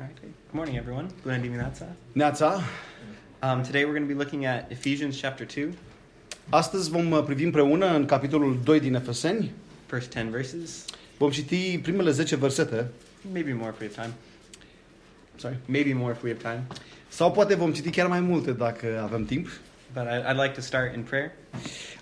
[0.00, 0.20] All right.
[0.20, 1.06] Good morning, everyone.
[1.22, 1.86] Bună dimineața.
[2.12, 2.60] Neața,
[3.42, 5.68] Um, today we're going to be looking at Ephesians chapter 2,
[6.48, 9.50] astăzi vom uh, privi împreună în capitolul 2 din Efeseni.
[9.86, 10.84] first 10 verses.
[11.18, 12.86] Vom citi primele 10 versete.
[13.32, 14.14] Maybe more if we have time.
[15.36, 15.56] Sorry.
[15.66, 16.66] Maybe more if we have time.
[17.08, 19.46] Sau poate vom citi chiar mai multe dacă avem timp.
[19.92, 21.30] But I, I'd like to start in prayer.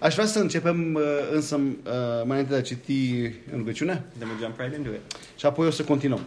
[0.01, 1.03] Aș vrea să începem uh,
[1.33, 1.73] însă uh,
[2.17, 3.21] mai înainte de a citi
[3.53, 5.01] în rugăciune Then we'll jump right into it.
[5.37, 6.21] și apoi o să continuăm.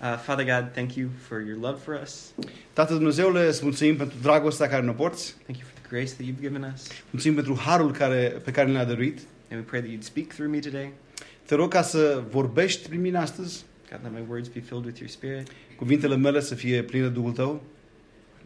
[0.00, 2.32] Uh, Father God, thank you for your love for us.
[2.72, 6.26] Tată Dumnezeule, îți mulțumim pentru dragostea care ne porți, Thank you for the grace that
[6.26, 6.86] you've given us.
[7.10, 9.18] mulțumim pentru harul care, pe care ne-a dăruit.
[9.50, 10.92] And we pray that you'd speak through me today.
[11.44, 14.98] Te rog ca să vorbești prin mine astăzi, God, let my words be filled with
[14.98, 17.62] your spirit cuvintele mele să fie pline de Duhul Tău,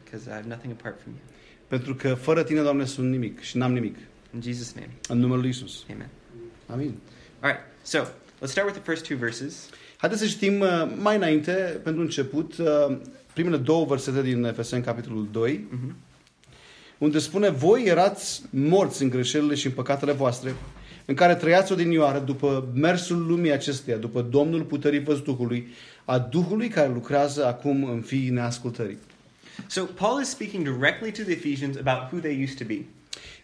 [0.05, 1.23] because I have nothing apart from you.
[1.69, 3.97] pentru că fără Tine, Doamne, sunt nimic și n-am nimic.
[4.35, 5.85] In Jesus' name, În numele Lui Isus.
[5.93, 6.09] amen.
[6.67, 6.95] Amin.
[7.41, 7.99] All right, so
[8.43, 9.69] let's start with the first two verses.
[10.01, 12.97] Haideți să citim uh, mai înainte, pentru început, uh,
[13.33, 15.97] primele două versete din Efeseni, capitolul 2, hmm
[17.01, 20.55] unde spune Voi erați morți în greșelile și în păcatele voastre,
[21.05, 25.69] în care trăiați odinioară după mersul lumii acesteia, după Domnul puterii văzduhului,
[26.05, 28.99] a Duhului care lucrează acum în fiii neascultării.
[29.67, 32.85] So Paul is speaking directly to the Ephesians about who they used to be.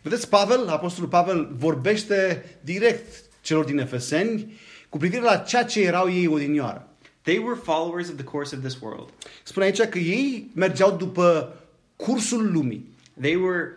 [0.02, 4.52] Vedeți, Pavel, Apostolul Pavel, vorbește direct celor din Efeseni
[4.96, 6.88] cu privire la ceea ce erau ei odinioară.
[7.22, 9.08] They were followers of the course of this world.
[9.42, 11.56] Spune aici că ei mergeau după
[11.96, 12.94] cursul lumii.
[13.20, 13.68] They were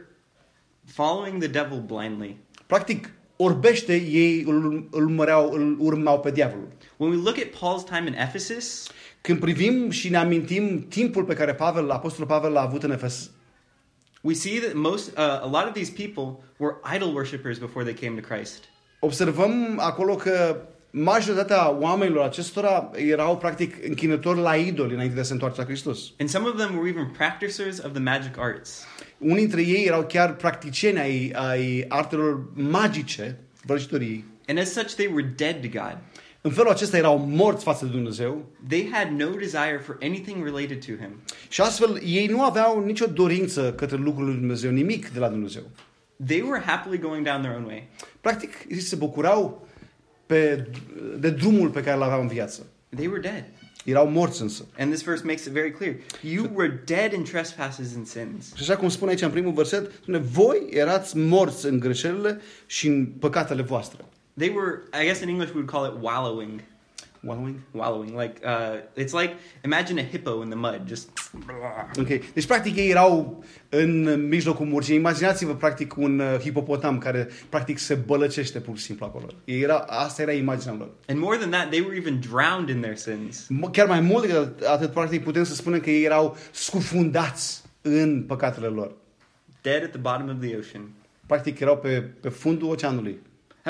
[0.85, 2.37] following the devil blindly.
[2.65, 6.67] Practic, orbește ei îl, îl, urmăreau, îl urmau pe diavolul.
[6.97, 8.87] When we look at Paul's time in Ephesus,
[9.21, 13.31] Când privim și ne amintim timpul pe care Pavel, Apostolul Pavel l-a avut în Efes,
[14.21, 18.09] we see that most, uh, a lot of these people were idol worshippers before they
[18.09, 18.63] came to Christ.
[18.99, 25.33] observăm acolo că majoritatea oamenilor acestora erau practic închinători la idoli înainte de a se
[25.33, 25.99] întoarce la Hristos.
[26.19, 28.85] And some of them were even practicers of the magic arts.
[29.17, 34.25] Unii dintre ei erau chiar practicieni ai, ai artelor magice, vrăjitoriei.
[34.47, 35.97] And as such, they were dead to God.
[36.41, 40.85] În felul acesta erau morți față de Dumnezeu They had no desire for anything related
[40.85, 41.21] to Him.
[41.49, 45.61] și astfel ei nu aveau nicio dorință către lucrurile lui Dumnezeu, nimic de la Dumnezeu.
[46.25, 47.87] They were happily going down their own way.
[48.21, 49.67] Practic, ei se bucurau
[50.29, 50.67] pe,
[51.19, 52.65] de drumul pe care îl aveau în viață.
[52.95, 53.45] They were dead.
[53.85, 54.65] Erau morți însă.
[54.77, 55.95] And this verse makes it very clear.
[56.21, 58.55] You were dead in trespasses and sins.
[58.55, 62.87] Și așa cum spune aici în primul verset, spune, voi erați morți în greșelile și
[62.87, 64.05] în păcatele voastre.
[64.37, 66.61] They were, I guess in English we would call it wallowing.
[67.23, 67.59] Wallowing?
[67.71, 68.15] Wallowing.
[68.21, 69.33] Like, uh, it's like,
[69.65, 71.09] imagine a hippo in the mud, just.
[71.99, 72.07] Ok.
[72.33, 74.95] Deci, practic, ei erau în mijlocul murcii.
[74.95, 79.25] Imaginați-vă, practic, un uh, hipopotam care, practic, se bălăcește pur și simplu acolo.
[79.45, 80.89] Ei era, asta era imaginea lor.
[81.07, 83.47] And more than that, they were even drowned in their sins.
[83.49, 88.23] M- Chiar mai mult decât atât, practic, putem să spunem că ei erau scufundați în
[88.27, 88.91] păcatele lor.
[89.61, 90.89] Dead at the bottom of the ocean.
[91.25, 93.19] Practic, erau pe, pe fundul oceanului.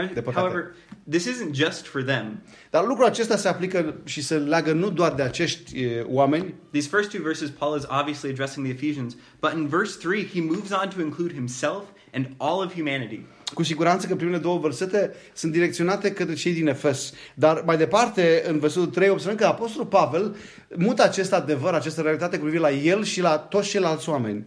[0.08, 0.48] De păcate.
[0.48, 0.74] However,
[1.10, 2.42] this isn't just for them.
[2.70, 6.88] Dar lucrul acesta se aplică și se leagă nu doar de acești e, oameni, These
[6.88, 10.72] first two verses, Paul is obviously addressing the Ephesians, but in verse 3, he moves
[10.72, 11.84] on to include himself
[12.14, 13.26] and all of humanity.
[13.54, 17.14] Cu siguranță că primele două versete sunt direcționate către cei din Efes.
[17.34, 20.36] Dar mai departe, în versetul 3, observăm că Apostolul Pavel
[20.76, 24.46] mută acest adevăr, această realitate cu privire la el și la toți ceilalți oameni.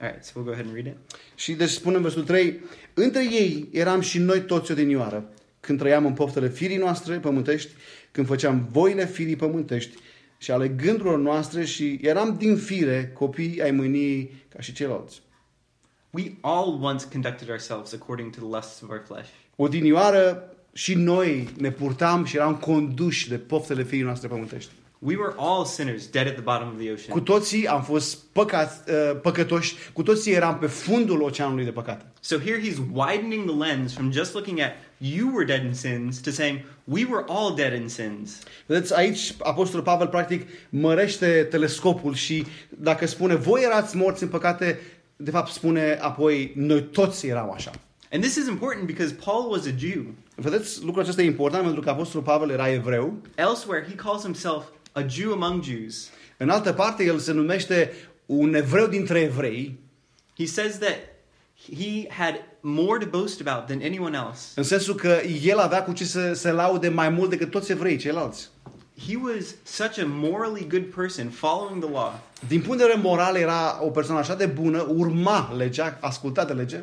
[0.00, 0.96] All right, so we'll go ahead and read it.
[1.34, 2.60] Și deci spune în versetul 3,
[2.94, 5.28] între ei eram și noi toți odinioară,
[5.60, 7.70] când trăiam în poftele firii noastre pământești,
[8.10, 9.96] când făceam voile firii pământești
[10.38, 15.22] și ale gândurilor noastre și eram din fire copii ai mâniei ca și ceilalți.
[16.10, 19.28] We all once conducted ourselves according to the lusts of our flesh.
[19.56, 24.70] Odinioară și noi ne purtam și eram conduși de poftele firii noastre pământești.
[24.98, 27.08] We were all sinners, dead at the bottom of the ocean.
[27.10, 32.04] Cu toții am fost păcat, uh, păcătoși, cu toții eram pe fundul oceanului de păcate.
[32.20, 36.20] So here he's widening the lens from just looking at you were dead in sins
[36.20, 38.38] to saying we were all dead in sins.
[38.66, 44.80] Vedeți, aici Apostolul Pavel practic mărește telescopul și dacă spune voi erați morți în păcate,
[45.16, 47.70] de fapt spune apoi noi toți eram așa.
[48.12, 50.04] And this is important because Paul was a Jew.
[50.34, 53.14] Vedeți, lucrul acesta e important pentru că Apostolul Pavel era evreu.
[53.34, 54.64] Elsewhere, he calls himself
[54.96, 56.08] a Jew among Jews.
[56.36, 57.92] În altă parte, el se numește
[58.26, 59.78] un evreu dintre evrei,
[60.38, 60.96] He says that
[61.76, 64.40] he had more to boast about than anyone else.
[64.54, 67.96] în sensul că el avea cu ce să se laude mai mult decât toți evreii
[67.96, 68.48] ceilalți.
[69.08, 72.20] He was such a morally good person following the law.
[72.48, 76.52] Din punct de vedere moral era o persoană așa de bună, urma legea, asculta de
[76.52, 76.82] lege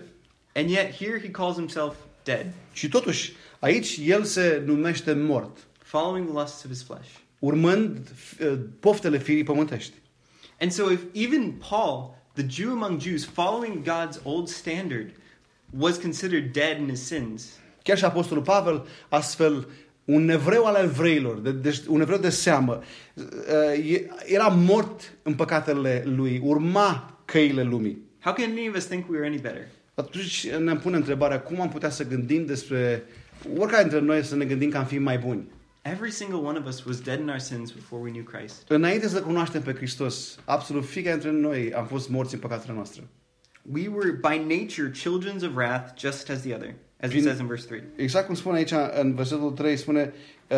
[0.56, 1.94] And yet here he calls himself
[2.24, 5.58] dead, și totuși aici el se numește mort.
[5.84, 7.10] following the lusts of his flesh.
[7.44, 7.98] Urmând
[8.42, 9.94] uh, poftele firii pământești.
[10.60, 15.12] And so, if even Paul, the Jew among Jews, following God's old standard,
[15.78, 19.68] was considered dead in his sins, Chiar și Apostolul Pavel, astfel,
[20.06, 22.82] un evreu al evreilor, de, de, un evreu de seamă,
[23.16, 27.98] uh, e- era mort în păcatele lui, urma căile lumii.
[28.20, 29.68] how can any of us think we are any better?
[29.94, 33.04] Atunci ne pune întrebarea cum am putea să gândim despre
[33.58, 35.48] oricare dintre noi să ne gândim că am fi mai buni.
[35.86, 38.64] Every single one of us was dead in our sins before we knew Christ.
[38.68, 43.04] Înainte să cunoaștem pe Hristos, absolut fiecare dintre noi am fost morți în păcatele noastre.
[43.72, 47.40] We were by nature children of wrath, just as the other, as he Din- says
[47.40, 47.84] in verse 3.
[47.96, 50.14] Exact cum spune aici în versetul 3, spune
[50.50, 50.58] uh,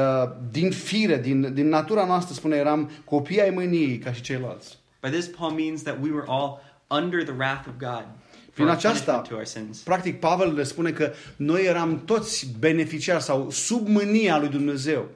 [0.51, 4.77] din fire, din, din natura noastră, spune eram copii ai mâniei ca și ceilalți.
[5.01, 8.24] By this, Paul means that we were all under the wrath of God for
[8.55, 9.77] Prin our aceasta, punishment to our sins.
[9.77, 15.09] practic, Pavel le spune că noi eram toți beneficiari sau sub mânia lui Dumnezeu.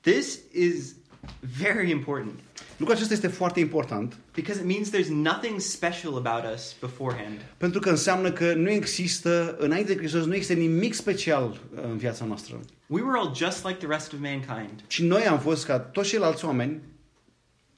[0.00, 0.94] This is
[1.58, 2.38] very important
[2.76, 7.40] Lucrul acesta este foarte important because it means there's nothing special about us beforehand.
[7.56, 12.24] pentru că înseamnă că nu există, înainte de Hristos, nu există nimic special în viața
[12.24, 12.60] noastră.
[12.86, 14.84] We were all just like the rest of mankind.
[14.86, 16.80] Și noi am fost ca toți ceilalți oameni,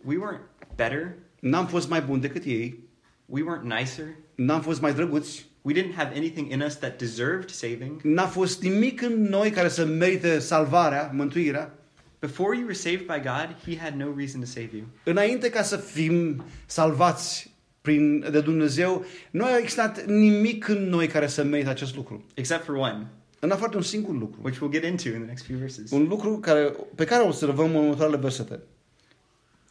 [0.04, 1.14] We weren't better.
[1.40, 2.78] n-am fost mai buni decât ei,
[3.26, 4.06] We weren't nicer.
[4.38, 8.00] N-am fost mai drăguți, We didn't have anything in us that deserved saving.
[8.02, 11.74] n-a fost nimic în noi care să merite salvarea, mântuirea.
[12.20, 14.84] Before you were saved by God, He had no reason to save you.
[15.04, 17.50] Înainte ca să fim salvați
[17.80, 22.24] prin, de Dumnezeu, nu a existat nimic în noi care să merite acest lucru.
[22.34, 23.06] Except for one,
[23.40, 24.40] În afară de un singur lucru.
[24.42, 25.90] which we'll get into in the next few verses.
[25.90, 28.58] Un lucru care, pe care o observăm în următoarele versete.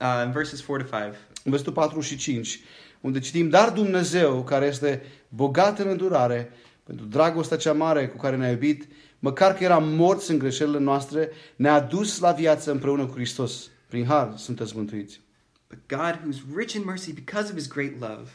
[0.02, 1.16] Uh, in verses 4 to 5.
[1.44, 2.60] În versetul 4 și 5,
[3.02, 6.52] unde citim, Dar Dumnezeu, care este bogat în îndurare,
[6.84, 8.88] pentru dragostea cea mare cu care ne-a iubit,
[9.20, 13.70] măcar că eram morți în greșelile noastre, ne-a dus la viață împreună cu Hristos.
[13.88, 15.22] Prin har sunteți mântuiți.
[15.70, 18.30] But God, who's rich in mercy because of His great love,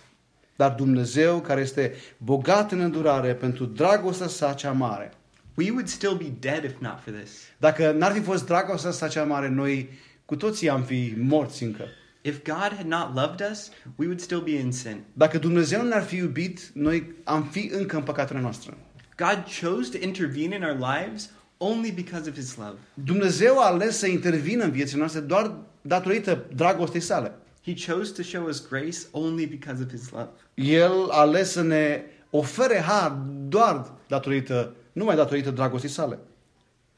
[0.57, 5.13] Dar Dumnezeu, care este bogat în îndurare, pentru dragostea sa cea mare.
[5.55, 7.31] we would still be dead if not for this.
[7.59, 9.91] Dacă n-ar fi fost dragostea sa cea mare, noi
[10.25, 11.85] cu toții am fi morți încă.
[12.25, 15.05] If God had not loved us, we would still be in sin.
[15.13, 18.77] Dacă Dumnezeu ne-ar fi iubit, noi am fi încă în păcatele noastre.
[19.17, 22.75] God chose to intervene in our lives only because of His love.
[22.95, 27.33] Dumnezeu a ales să intervină în viețile noastre doar datorită dragostei sale.
[27.65, 30.29] He chose to show us grace only because of His love.
[30.55, 33.11] El a ales să ne ofere har
[33.49, 36.19] doar datorită, numai datorită dragostei sale.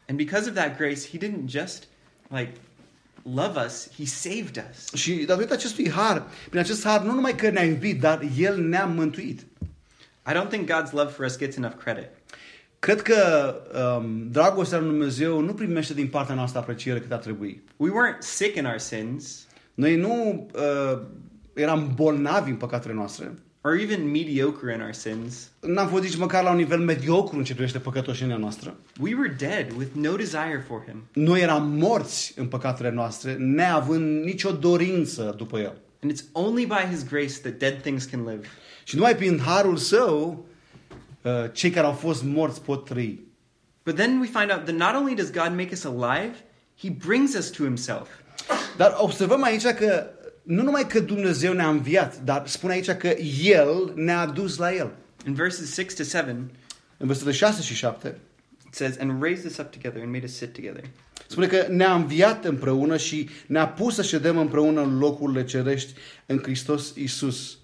[0.08, 1.84] And because of that grace, He didn't just
[2.28, 2.52] like
[3.34, 5.00] love us, He saved us.
[5.00, 8.86] Și datorită acestui har, prin acest har, nu numai că ne-a iubit, dar El ne-a
[8.86, 9.40] mântuit.
[10.26, 12.08] I don't think God's love for us gets enough credit.
[12.78, 13.54] Cred că
[13.98, 17.62] um, dragostea lui Dumnezeu nu primește din partea noastră apreciere cât ar trebui.
[17.76, 21.00] We weren't sick in our sins Noi nu uh,
[21.52, 23.34] eram bolnavi în păcatele noastre.
[23.66, 25.50] Or even mediocre in our sins.
[25.60, 28.76] N-am fost nici măcar la un nivel mediocru în ce privește păcătoșenia noastră.
[29.00, 31.04] We were dead with no desire for Him.
[31.12, 35.80] Noi eram morți în păcatele noastre, neavând nicio dorință după El.
[36.02, 38.46] And it's only by His grace that dead things can live.
[38.84, 40.46] Și numai prin harul său,
[41.22, 43.22] uh, cei care au fost morți pot trăi.
[43.84, 46.34] But then we find out that not only does God make us alive,
[46.78, 48.08] He brings us to Himself.
[48.76, 50.06] Dar observăm aici că
[50.44, 53.08] nu numai că Dumnezeu ne-a înviat, dar spune aici că
[53.42, 54.92] El ne-a dus la El.
[55.26, 56.30] In verses 6 to 7,
[56.96, 58.18] În versetele 6 și 7,
[58.66, 60.84] it says, And raised us up together and made us sit together.
[61.28, 65.92] spune că ne-a înviat împreună și ne-a pus să ședem împreună în locurile cerești
[66.26, 67.58] în Hristos Isus.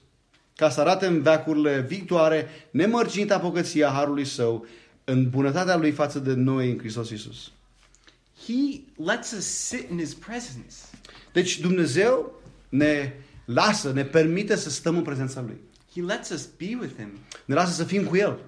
[0.57, 4.67] Ca să arate în veacurile viitoare nemărginita pocăția Harului Său
[5.05, 7.51] în bunătatea Lui față de noi în Hristos Isus.
[8.47, 10.75] He lets us sit in His presence.
[11.33, 12.40] Deci Dumnezeu
[12.71, 13.13] ne
[13.45, 15.61] lasă, ne permite să stăm în prezența Lui.
[15.95, 17.09] He lets us be with Him.
[17.45, 18.39] Ne lasă să fim cu El.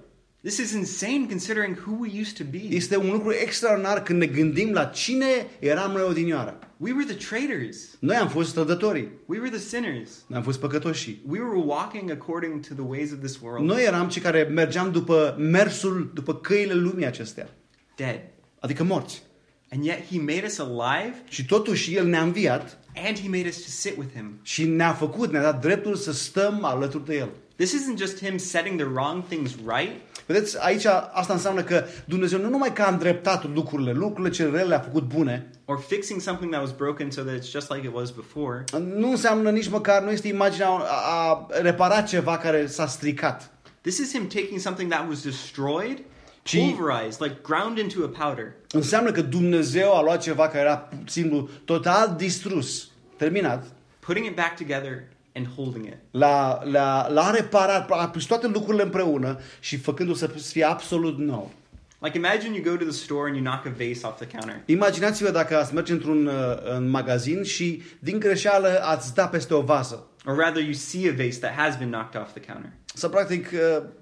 [0.41, 2.59] This is insane considering who we used to be.
[2.69, 5.26] Este un lucru extraordinar când ne gândim la cine
[5.59, 6.59] eram noi odinioară.
[6.76, 7.76] We were the traitors.
[7.99, 10.11] Noi am fost strădătorii, We were the sinners.
[10.26, 11.23] noi am fost păcătoșii.
[11.29, 13.64] We were walking according to the ways of this world.
[13.67, 17.49] Noi eram cei care mergeam după mersul, după căile lumii acestea,
[17.97, 18.21] Dead.
[18.61, 19.23] adică morți.
[19.71, 23.56] And yet He made us alive Și totuși El ne-a înviat and He made us
[23.56, 24.38] to sit with Him.
[24.42, 27.28] și ne-a făcut, ne-a dat dreptul să stăm alături de El.
[27.56, 29.92] This isn't just Him setting the wrong things right.
[30.26, 34.62] Vedeți, aici asta înseamnă că Dumnezeu nu numai că a îndreptat lucrurile, lucrurile ce rele
[34.62, 37.94] le-a făcut bune, or fixing something that was broken so that it's just like it
[37.94, 38.64] was before.
[38.94, 40.80] nu înseamnă nici măcar, nu este imaginea a,
[41.28, 43.50] a repara ceva care s-a stricat.
[43.80, 45.99] This is him taking something that was destroyed
[46.42, 48.52] Ci- pulverized, like ground into a powder.
[48.70, 53.64] Înseamnă că Dumnezeu a luat ceva care era simplu total distrus, terminat,
[53.99, 55.02] putting it back together
[55.34, 55.96] and holding it.
[56.11, 61.50] l-a, l-a, l-a reparat, a pus toate lucrurile împreună și făcându-o să fie absolut nou.
[61.99, 64.62] Like imagine you go to the store and you knock a vase off the counter.
[64.66, 66.34] Imaginați-vă dacă ați merge într-un uh,
[66.76, 70.06] în magazin și din greșeală ați da peste o vasă.
[70.26, 72.70] Or rather you see a vase that has been knocked off the counter.
[72.94, 73.82] Să practic, uh,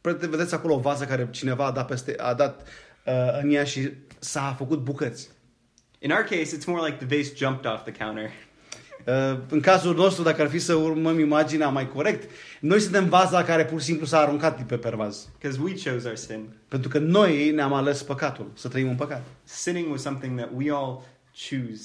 [0.00, 2.68] vedeți acolo o vază care cineva a dat, peste, a dat
[3.06, 5.28] uh, în ea și s-a făcut bucăți.
[5.98, 8.30] In our case, it's more like the vase jumped off the counter.
[9.06, 12.30] Uh, în cazul nostru, dacă ar fi să urmăm imaginea mai corect,
[12.60, 15.28] noi suntem vaza care pur și simplu s-a aruncat de pe pervaz.
[15.38, 16.56] Because we chose our sin.
[16.68, 19.22] Pentru că noi ne-am ales păcatul, să trăim în păcat.
[19.44, 21.02] Sinning was something that we all
[21.48, 21.82] choose.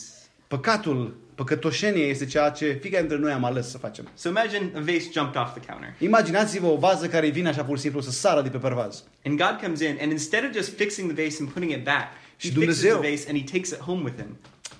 [0.48, 4.10] Păcatul, păcătoșenie este ceea ce fiecare dintre noi am ales să facem.
[4.14, 5.94] So imagine a vase jumped off the counter.
[6.00, 9.04] Imaginați-vă o vază care vine așa pur și simplu să sară de pe pervaz.
[9.26, 12.08] And God comes in, and instead of just fixing the vase and putting it back,
[12.40, 14.38] He Și fixes the Dumnezeu- vase and He takes it home with Him.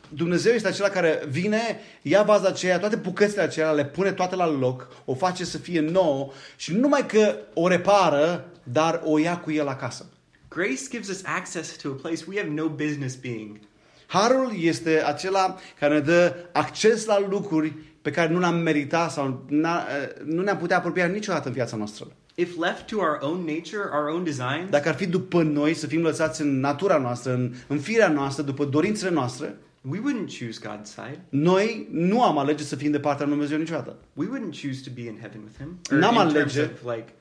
[0.10, 4.48] Dumnezeu este acela care vine, ia vaza aceea, toate bucățile acelea, le pune toate la
[4.48, 9.38] loc, o face să fie nouă și nu numai că o repară, dar o ia
[9.38, 10.06] cu el acasă.
[10.50, 13.60] Grace gives us access to a place we have no business being.
[14.08, 19.46] Harul este acela care ne dă acces la lucruri pe care nu le-am meritat sau
[19.50, 19.84] n-a-
[20.26, 22.08] nu ne-am putea apropia niciodată în viața noastră.
[22.36, 25.88] If left to our own nature, our own designs, Dacă ar fi după noi să
[25.88, 29.56] fim lăsați în natura noastră, în, în firea noastră, după dorințele noastre,
[29.90, 31.20] we wouldn't choose God's side.
[31.30, 33.96] noi nu am alege să fim de partea lui Dumnezeu niciodată.
[34.14, 35.80] We wouldn't choose to be in heaven with Him.
[35.92, 36.62] Or N-am in terms alege.
[36.62, 37.14] of like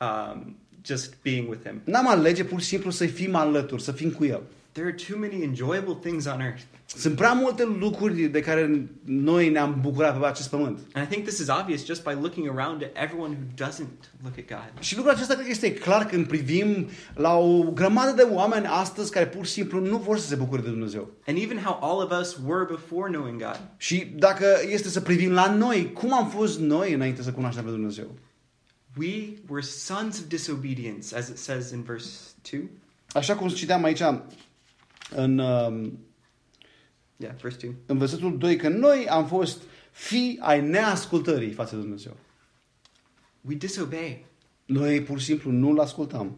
[0.00, 1.80] um, just being with Him.
[1.84, 4.40] N-am alege pur și simplu să-i fim alături, să fim cu El.
[4.76, 6.62] There are too many enjoyable things on earth.
[6.86, 10.78] Sunt prea multe lucruri de care noi ne-am bucurat pe acest pământ.
[10.92, 14.38] And I think this is obvious just by looking around at everyone who doesn't look
[14.38, 14.82] at God.
[14.82, 19.10] Și lucrul acesta cred că este clar când privim la o grămadă de oameni astăzi
[19.10, 21.10] care pur și simplu nu vor să se bucure de Dumnezeu.
[21.26, 23.60] And even how all of us were before knowing God.
[23.76, 27.70] Și dacă este să privim la noi, cum am fost noi înainte să cunoaștem pe
[27.70, 28.06] Dumnezeu?
[28.96, 32.10] We were sons of disobedience, as it says in verse
[32.50, 32.70] 2.
[33.12, 34.02] Așa cum citeam aici
[35.10, 35.98] în, um,
[37.18, 37.74] Yeah, verse 2.
[37.86, 42.16] în versetul 2, că noi am fost fii ai neascultării față de Dumnezeu.
[43.40, 44.26] We disobey.
[44.64, 46.36] Noi pur și simplu nu-L ascultam.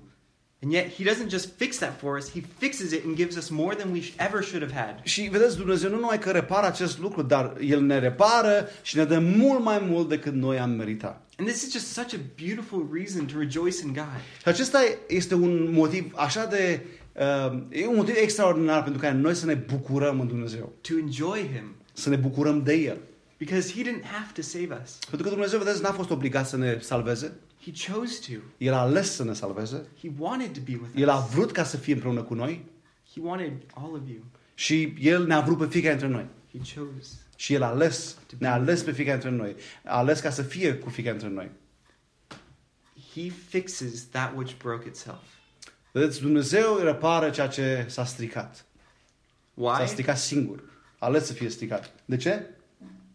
[0.63, 3.49] And yet, He doesn't just fix that for us, He fixes it and gives us
[3.49, 5.01] more than we ever should have had.
[5.05, 9.05] Și vedeți, Dumnezeu nu numai că repară acest lucru, dar El ne repară și ne
[9.05, 11.29] dă mult mai mult decât noi am meritat.
[11.37, 14.21] And this is just such a beautiful reason to rejoice in God.
[14.41, 16.87] Și acesta este un motiv așa de...
[17.19, 20.73] Uh, e un motiv extraordinar pentru care noi să ne bucurăm în Dumnezeu.
[20.81, 21.75] To enjoy Him.
[21.93, 22.99] Să ne bucurăm de El.
[23.39, 26.57] Because He didn't have to save us, Pentru că Dumnezeu, vedeți, n-a fost obligat să
[26.57, 27.33] ne salveze.
[27.65, 28.41] He chose to.
[28.59, 29.87] El a ales să ne salveze.
[30.03, 31.31] He wanted to be with El a us.
[31.35, 32.65] vrut ca să fie împreună cu noi.
[33.15, 34.25] He wanted all of you.
[34.55, 36.27] Și El ne-a vrut pe fiecare dintre noi.
[36.53, 37.09] He chose.
[37.37, 39.55] Și El a ales, ne-a ales pe fiecare dintre noi.
[39.85, 41.51] A ales ca să fie cu fiecare dintre noi.
[43.15, 45.23] He fixes that which broke itself.
[45.99, 48.65] Vedeți, Dumnezeu repară ceea ce s-a stricat.
[49.55, 49.75] Why?
[49.77, 50.63] S-a stricat singur.
[50.99, 51.93] A ales să fie stricat.
[52.05, 52.43] De ce?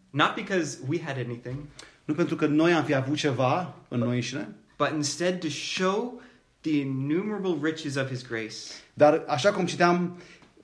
[0.10, 1.58] Not because we had anything,
[2.06, 4.48] Nu pentru că noi am fi avut ceva în noi înșine,
[4.78, 6.22] but instead to show
[6.62, 8.56] the innumerable riches of His grace.
[8.94, 10.22] dar așa cum citeam,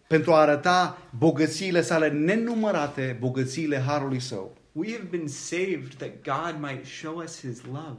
[0.08, 4.58] pentru a arăta bogățiile sale nenumărate, bogățiile Harului Său.
[4.72, 7.98] We have been saved that God might show us His love.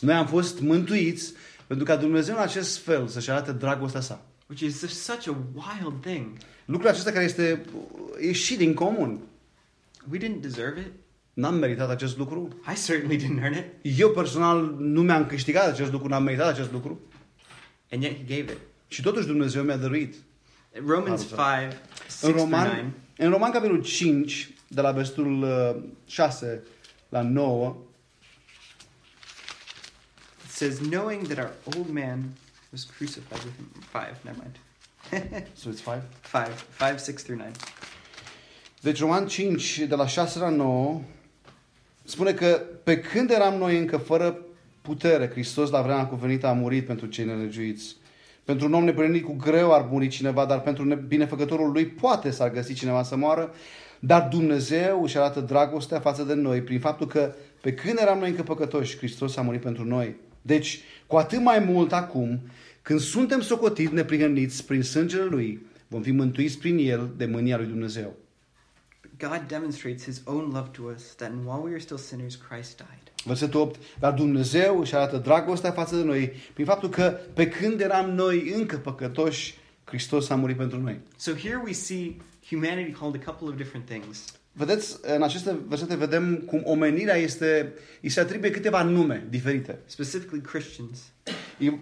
[0.00, 1.32] Noi am fost mântuiți
[1.70, 4.26] pentru ca Dumnezeu în acest fel să-și arate dragostea sa.
[4.46, 6.26] Which is just such a wild thing.
[6.64, 7.64] Lucrul acesta care este
[8.20, 9.20] ieșit din comun.
[10.10, 10.92] We didn't deserve it.
[11.32, 12.48] N-am meritat acest lucru.
[12.72, 13.98] I certainly didn't earn it.
[13.98, 17.00] Eu personal nu mi-am câștigat acest lucru, n-am meritat acest lucru.
[17.90, 18.58] And yet He gave it.
[18.88, 20.14] Și totuși Dumnezeu mi-a dăruit.
[20.86, 22.62] Romans 5, 6 În through 9.
[22.62, 26.62] Roman, în Roman capitolul 5, de la versetul uh, 6
[27.08, 27.89] la 9, It
[30.60, 32.18] says, knowing that our old man
[32.72, 33.68] was crucified with him.
[33.96, 34.56] Five, never mind.
[35.60, 36.02] so it's 5.
[36.22, 37.54] Five, five, six through nine.
[38.80, 41.00] Deci Roman 5, de la 6 la 9,
[42.04, 44.38] spune că pe când eram noi încă fără
[44.82, 47.96] putere, Hristos la vremea cuvenită a murit pentru cei nelegiuiți.
[48.44, 52.30] Pentru un om nepărinit cu greu ar muri cineva, dar pentru ne- binefăcătorul lui poate
[52.30, 53.54] s-ar găsi cineva să moară.
[53.98, 58.28] Dar Dumnezeu își arată dragostea față de noi prin faptul că pe când eram noi
[58.28, 60.16] încă păcătoși, Hristos a murit pentru noi.
[60.42, 62.40] Deci, cu atât mai mult acum,
[62.82, 67.66] când suntem socotiți neprihăniți prin sângele Lui, vom fi mântuiți prin El de mânia Lui
[67.66, 68.16] Dumnezeu.
[69.18, 73.12] God demonstrates his own love to us that while we were still sinners, Christ died.
[73.24, 73.80] Versetul 8.
[73.98, 78.52] Dar Dumnezeu își arată dragostea față de noi prin faptul că pe când eram noi
[78.54, 81.00] încă păcătoși, Hristos a murit pentru noi.
[81.16, 82.16] So here we see
[82.48, 84.39] humanity called a couple of different things.
[84.52, 89.78] Vedeți, în aceste versete vedem cum omenirea este, îi se atribuie câteva nume diferite.
[89.86, 90.98] Specifically Christians.
[91.58, 91.72] E,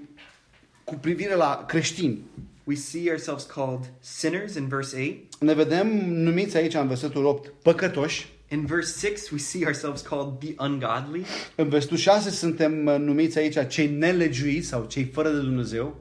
[0.84, 2.24] cu privire la creștini,
[2.68, 5.40] We see ourselves called sinners in verse 8.
[5.40, 8.28] ne vedem numiți aici în versetul 8 păcătoși.
[8.50, 11.24] In verse 6, we see ourselves called the ungodly.
[11.54, 15.96] În versetul 6 suntem uh, numiți aici cei nelegiuiți sau cei fără de Dumnezeu.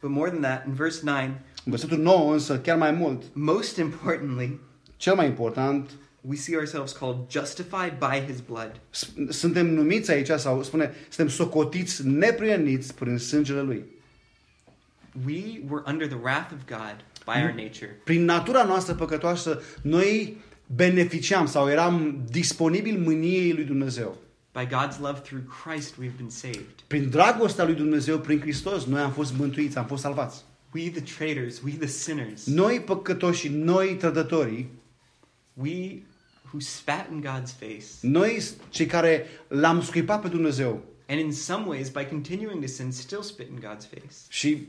[0.00, 3.76] But more than that, in verse 9, În versetul 9 însă, chiar mai mult, most
[3.76, 4.58] importantly,
[5.04, 8.80] cel mai important, we see ourselves called justified by his blood.
[8.90, 13.84] s- suntem numiți aici sau spune, suntem socotiți neprieniți prin sângele Lui.
[15.26, 18.00] We were under the wrath of God by our nature.
[18.04, 24.16] Prin natura noastră păcătoasă, noi beneficiam sau eram disponibili mâniei lui Dumnezeu.
[24.52, 26.74] By God's love through Christ, we've been saved.
[26.86, 30.42] Prin dragostea lui Dumnezeu, prin Hristos, noi am fost mântuiți, am fost salvați.
[30.74, 34.68] We, the traitors, we, the sinners, Noi păcătoși, noi trădătorii,
[35.54, 36.02] we
[36.52, 41.66] who spat in God's face, noi cei care l-am scuipat pe Dumnezeu and in some
[41.66, 44.14] ways, by continuing to sin, still spit in God's face.
[44.28, 44.66] și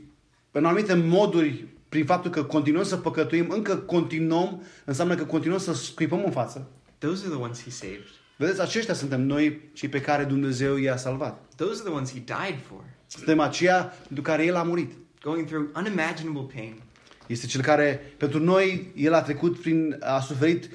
[0.50, 5.72] în anumite moduri, prin faptul că continuăm să păcătuim, încă continuăm, înseamnă că continuăm să
[5.74, 6.70] scuipăm în față.
[6.98, 8.04] Those are the ones He saved.
[8.36, 11.42] Vedeți, aceștia suntem noi, cei pe care Dumnezeu i-a salvat.
[11.56, 14.92] Those are the ones He died for, Suntem aceia pentru care El a murit.
[15.22, 16.82] going through unimaginable pain.
[17.26, 20.70] Este cel care, pentru noi, El a trecut prin, a suferit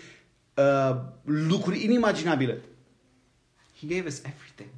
[0.53, 2.61] uh, lucruri inimaginabile.
[3.79, 4.69] He gave us everything.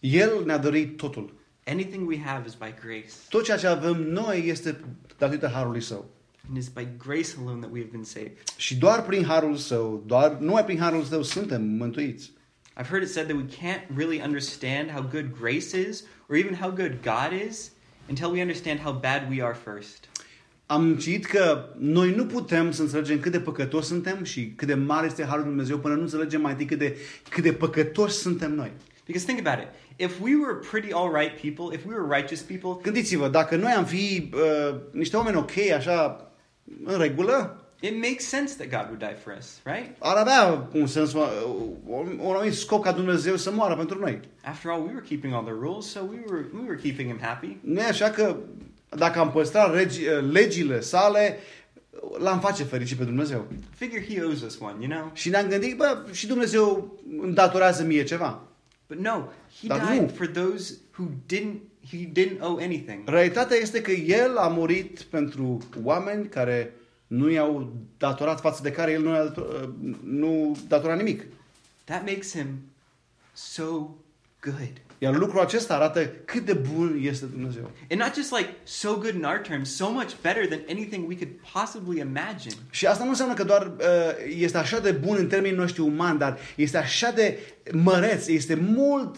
[0.00, 1.34] El ne-a dăruit totul.
[1.66, 3.12] Anything we have is by grace.
[3.28, 4.80] Tot ceea ce avem noi este
[5.18, 6.10] datorită Harului Său.
[6.48, 8.36] And it's by grace alone that we have been saved.
[8.56, 12.32] Și doar prin Harul Său, doar numai prin Harul Său suntem mântuiți.
[12.76, 16.54] I've heard it said that we can't really understand how good grace is, or even
[16.54, 17.72] how good God is,
[18.08, 20.08] until we understand how bad we are first.
[20.72, 24.74] Am citit că noi nu putem să înțelegem cât de păcătoși suntem și cât de
[24.74, 26.96] mare este Harul lui Dumnezeu până nu înțelegem mai întâi cât de,
[27.28, 28.72] cât de păcătoși suntem noi.
[29.06, 29.70] Because think about it.
[29.96, 33.72] If we were pretty all right people, if we were righteous people, Gândiți-vă, dacă noi
[33.72, 36.30] am fi uh, niște oameni ok, așa,
[36.84, 39.96] în regulă, it makes sense that God would die for us, right?
[39.98, 41.22] ar avea un sens, uh,
[41.84, 44.20] un, un anumit scop ca Dumnezeu să moară pentru noi.
[44.44, 47.18] After all, we were keeping all the rules, so we were we were keeping him
[47.20, 47.56] happy.
[47.60, 48.36] Nu e așa că
[48.96, 51.38] dacă am păstrat regi, uh, legile sale,
[52.18, 53.46] l-am face fericit pe Dumnezeu.
[53.74, 55.10] Figure he owes us one, you know?
[55.14, 58.42] Și ne-am gândit, bă, și Dumnezeu îmi datorează mie ceva.
[58.86, 59.28] But no,
[59.60, 60.08] he Dar died nu.
[60.08, 61.58] for those who didn't
[61.90, 63.08] he didn't owe anything.
[63.08, 66.74] Realitatea este că El a murit pentru oameni care
[67.06, 69.74] nu i-au datorat față de care El nu, i-a dator,
[70.04, 71.24] nu datora nimic.
[71.84, 72.46] That makes him
[73.32, 73.96] so
[74.40, 74.72] good.
[75.02, 77.70] Iar lucrul acesta arată cât de bun este Dumnezeu.
[77.90, 81.16] And not just like so good in our terms, so much better than anything we
[81.16, 82.54] could possibly imagine.
[82.70, 83.84] Și asta nu înseamnă că doar uh,
[84.38, 87.38] este așa de bun în termenii noștri umani, dar este așa de
[87.72, 89.16] măreț, este mult,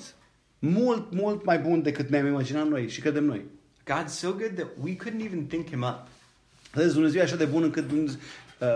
[0.59, 3.45] mult, mult mai bun decât ne-am imaginat noi și credem noi.
[3.91, 6.09] God's so good that we couldn't even think him up.
[6.75, 8.19] Vedeți, Dumnezeu e așa de bun încât Dumnezeu...
[8.59, 8.69] Uh,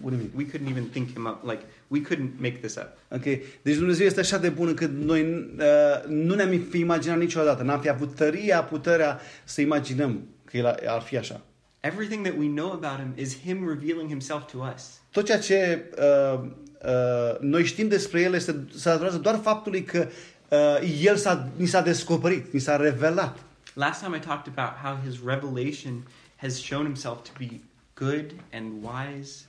[0.00, 0.30] what do you mean?
[0.36, 1.50] We couldn't even think him up.
[1.50, 2.88] Like we couldn't make this up.
[3.08, 3.22] Ok.
[3.62, 7.62] Deci Dumnezeu este așa de bun încât noi uh, nu ne-am fi imaginat niciodată.
[7.62, 11.40] N-am fi avut tăria, puterea să imaginăm că El ar fi așa.
[11.80, 15.00] Everything that we know about him is him revealing himself to us.
[15.10, 16.40] Tot ceea ce uh,
[16.84, 20.08] uh, noi știm despre El este, se datorează doar faptului că
[20.48, 23.38] uh, El s-a, ni s-a descoperit, ni s-a revelat.
[23.74, 26.06] Last time I talked about how his revelation
[26.40, 27.60] has shown himself to be
[27.94, 29.44] good and wise.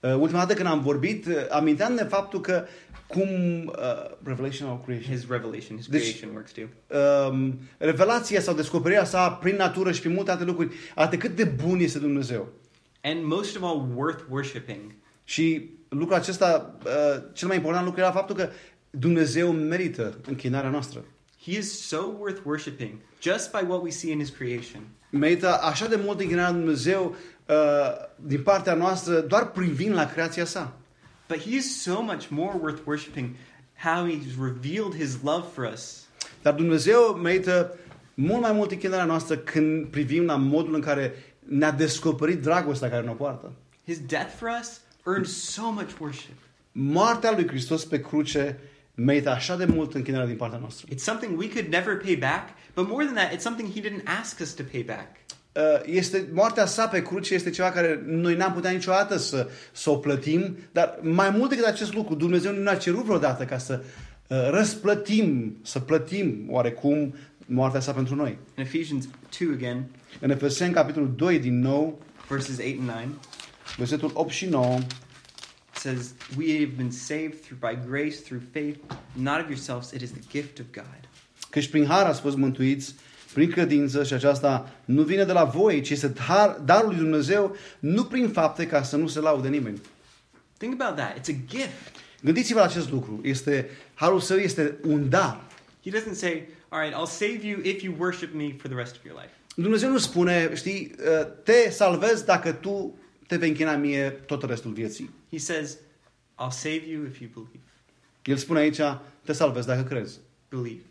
[0.00, 2.66] Uh, ultima dată când am vorbit, uh, aminteam de faptul că
[3.06, 3.28] cum
[3.66, 3.72] uh,
[4.24, 5.14] Revelation of Creation.
[5.16, 6.64] His revelation, his Deci- creation works too.
[7.30, 11.44] Um, revelația sau descoperirea sa prin natură și prin multe alte lucruri arată cât de
[11.44, 12.48] bun este Dumnezeu.
[13.02, 14.94] And most of all, worth worshiping.
[15.24, 18.48] Și lucrul acesta, uh, cel mai important lucru era faptul că
[18.90, 21.04] Dumnezeu merită închinarea noastră.
[21.46, 24.80] He is so worth worshiping just by what we see in his creation.
[25.10, 27.54] Merită așa de mult închinarea lui Dumnezeu uh,
[28.16, 30.76] din partea noastră doar privind la creația sa.
[31.28, 33.36] But he is so much more worth worshiping
[33.82, 36.06] how he's revealed his love for us.
[36.42, 37.78] Dar Dumnezeu merită
[38.14, 43.06] mult mai mult închinarea noastră când privim la modul în care ne-a descoperit dragostea care
[43.06, 43.52] ne poartă.
[43.84, 46.34] His death for us earned so much worship.
[46.72, 48.58] Moartea lui Hristos pe cruce
[48.96, 50.86] merită așa de mult închinarea din partea noastră.
[50.94, 54.20] It's something we could never pay back, but more than that, it's something he didn't
[54.20, 55.06] ask us to pay back.
[55.52, 59.90] Uh, Este, moartea sa pe cruce este ceva care noi n-am putea niciodată să, să
[59.90, 63.82] o plătim, dar mai mult decât acest lucru, Dumnezeu nu ne-a cerut vreodată ca să
[64.28, 67.14] uh, răsplătim, să plătim oarecum
[67.46, 68.38] moartea sa pentru noi.
[68.56, 69.84] In Ephesians 2 again,
[70.20, 72.98] În Efeseni, capitolul 2, din nou, verses 8 and 9,
[73.76, 74.82] versetul 8 și 9, it
[75.86, 78.78] says, We have been saved through by grace, through faith,
[79.12, 81.00] not of yourselves, it is the gift of God.
[81.50, 82.94] căci prin har ați fost mântuiți,
[83.32, 87.56] prin credință și aceasta nu vine de la voi, ci este dar, darul lui Dumnezeu,
[87.78, 89.80] nu prin fapte ca să nu se laude nimeni.
[90.56, 91.18] Think about that.
[91.18, 91.92] It's a gift.
[92.22, 93.20] Gândiți-vă la acest lucru.
[93.22, 95.44] Este, harul său este un dar.
[95.84, 98.96] He doesn't say, All right, I'll save you if you worship me for the rest
[98.96, 99.32] of your life.
[99.54, 104.72] Dumnezeu nu spune, știi, uh, te salvezi dacă tu te vei închina mie tot restul
[104.72, 105.10] vieții.
[105.36, 105.76] He says,
[106.38, 107.60] I'll save you if you believe.
[108.24, 108.80] El spune aici,
[109.24, 110.18] te salvezi dacă crezi.
[110.48, 110.82] Believe.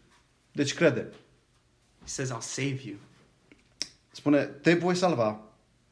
[0.51, 1.07] Deci crede.
[2.01, 2.95] He says, I'll save you.
[4.11, 5.39] Spune, te voi salva.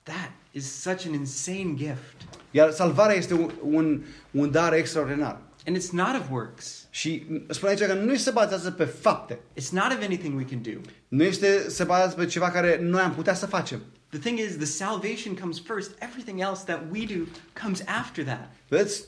[0.04, 2.16] That is such an insane gift.
[2.52, 5.42] Iar salvarea este un, un, un dar extraordinar.
[5.66, 6.88] And it's not of works.
[6.90, 9.40] Și spune aici că nu se bazează pe fapte.
[9.60, 10.80] It's not of anything we can do.
[11.08, 13.82] Nu este se bazează pe ceva care noi am putea să facem.
[14.14, 15.92] The thing is, the salvation comes first.
[16.00, 17.26] Everything else that we do
[17.64, 18.52] comes after that.
[18.68, 19.04] Vedeți?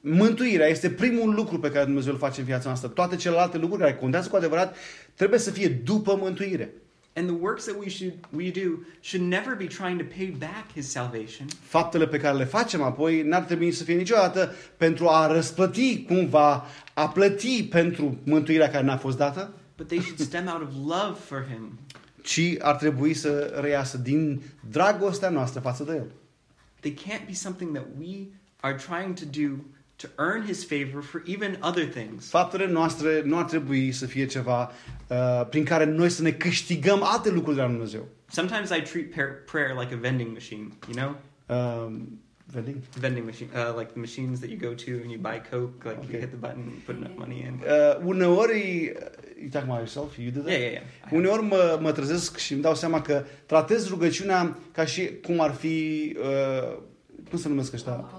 [0.00, 2.88] Mântuirea este primul lucru pe care Dumnezeu îl face în viața noastră.
[2.88, 4.76] Toate celelalte lucruri care contează cu adevărat
[5.14, 6.72] trebuie să fie după mântuire.
[7.14, 10.72] And the works that we should we do should never be trying to pay back
[10.74, 11.46] his salvation.
[11.62, 16.66] Faptele pe care le facem apoi n-ar trebui să fie niciodată pentru a răsplăti cumva,
[16.94, 21.18] a plăti pentru mântuirea care ne-a fost dată, But they should stem out of love
[21.18, 21.78] for him.
[22.22, 26.12] Ci ar trebui să reiasă din dragostea noastră față de El.
[26.80, 28.26] They can't be something that we
[28.60, 29.48] are trying to do
[29.96, 32.28] to earn his favor for even other things.
[32.28, 34.70] Faptele noastre nu ar trebui să fie ceva
[35.06, 38.08] uh, prin care noi să ne câștigăm alte lucruri de la Dumnezeu.
[38.28, 41.16] Sometimes I treat par- prayer like a vending machine, you know?
[41.46, 41.92] Uh,
[42.52, 42.76] vending?
[43.00, 45.98] Vending machine, uh, like the machines that you go to and you buy Coke, like
[45.98, 46.12] Okay.
[46.12, 47.54] you hit the button and put enough money in.
[47.66, 48.92] Uh, uneori,
[49.42, 50.50] you talk about yourself, you do that?
[50.50, 51.12] Yeah, yeah, yeah.
[51.18, 55.50] Uneori mă, mă trezesc și îmi dau seama că tratez rugăciunea ca și cum ar
[55.52, 55.76] fi,
[56.20, 56.78] uh,
[57.30, 58.10] cum se numesc ăștia?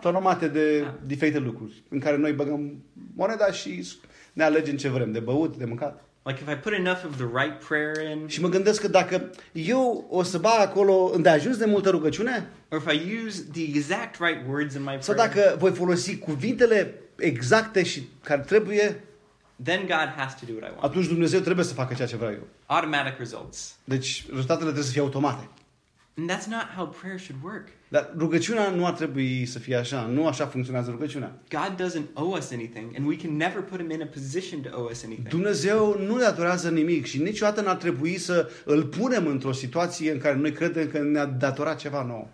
[0.00, 0.92] Tonomate de Ah.
[1.06, 2.82] diferite lucruri, în care noi băgăm
[3.14, 3.86] moneda și
[4.32, 6.04] ne alegem ce vrem, de băut, de mâncat.
[6.24, 9.30] Like if I put enough of the right prayer in, Și mă gândesc că dacă
[9.52, 14.20] eu o să bag acolo îndeajuns de multă rugăciune, or if I use the exact
[14.20, 19.04] right words in my sau prayer, dacă voi folosi cuvintele exacte și care trebuie,
[19.62, 20.82] then God has to do what I want.
[20.84, 22.46] atunci Dumnezeu trebuie să facă ceea ce vreau eu.
[22.66, 23.74] Automatic results.
[23.84, 25.48] Deci rezultatele trebuie să fie automate.
[26.18, 27.68] And that's not how prayer should work.
[27.92, 30.06] Dar rugăciunea nu ar trebui să fie așa.
[30.12, 31.38] Nu așa funcționează rugăciunea.
[31.48, 34.68] God doesn't owe us anything, and we can never put him in a position to
[34.80, 35.28] owe us anything.
[35.28, 40.18] Dumnezeu nu ne datorează nimic și niciodată n-ar trebui să îl punem într-o situație în
[40.18, 42.28] care noi credem că ne-a datorat ceva nou.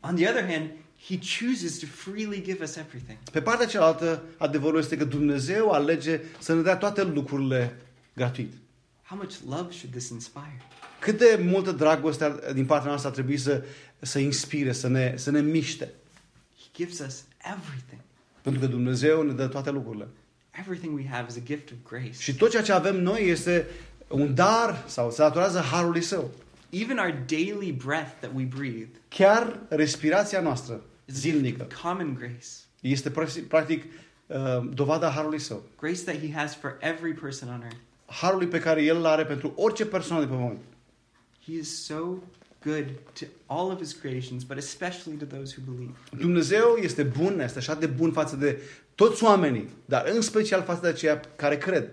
[0.00, 0.70] On the other hand,
[1.08, 3.18] he chooses to freely give us everything.
[3.32, 7.76] Pe partea cealaltă, adevărul este că Dumnezeu alege să ne dea toate lucrurile
[8.14, 8.52] gratuit.
[9.02, 10.62] How much love should this inspire?
[11.00, 13.64] Cât de multă dragoste din partea noastră ar trebui să,
[13.98, 15.92] să inspire, să ne, să ne miște.
[16.58, 17.24] He gives us
[17.56, 18.00] everything.
[18.42, 20.08] Pentru că Dumnezeu ne dă toate lucrurile.
[20.50, 22.18] Everything we have is a gift of grace.
[22.18, 23.66] Și tot ceea ce avem noi este
[24.08, 26.30] un dar sau se datorează harului său.
[26.70, 31.80] Even our daily breath that we breathe Chiar respirația noastră is a gift zilnică of
[31.82, 32.46] common grace.
[32.80, 33.10] este
[33.48, 33.84] practic
[34.26, 34.36] uh,
[34.74, 35.62] dovada harului său.
[35.80, 37.76] Grace that he has for every person on earth.
[38.06, 40.60] Harului pe care el îl are pentru orice persoană de pe pământ.
[41.44, 42.14] He is so
[42.68, 42.86] good
[43.18, 45.94] to all of his creations, but especially to those who believe.
[46.18, 48.58] Dumnezeu este bun, este așa de bun față de
[48.94, 51.90] toți oamenii, dar în special față de aceia care cred.